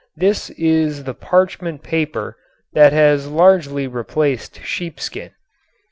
[0.17, 2.35] This is the "parchment paper"
[2.73, 5.29] that has largely replaced sheepskin.